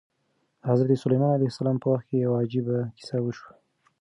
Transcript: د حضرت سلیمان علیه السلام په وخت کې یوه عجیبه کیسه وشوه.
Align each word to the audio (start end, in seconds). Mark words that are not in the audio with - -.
د 0.61 0.63
حضرت 0.71 0.91
سلیمان 1.03 1.31
علیه 1.37 1.51
السلام 1.51 1.77
په 1.79 1.87
وخت 1.91 2.05
کې 2.09 2.23
یوه 2.25 2.37
عجیبه 2.43 2.77
کیسه 2.97 3.17
وشوه. 3.21 3.51